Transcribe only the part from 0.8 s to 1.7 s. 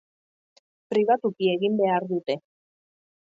Pribatuki